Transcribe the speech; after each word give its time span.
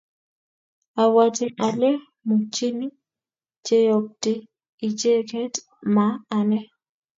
abwati 1.01 1.45
ale 1.67 1.89
muchini 2.27 2.87
keyotyi 3.65 4.33
icheket 4.87 5.53
ma 5.93 6.05
ane 6.37 6.59